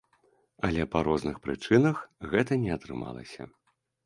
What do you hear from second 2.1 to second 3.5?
гэта не атрымалася.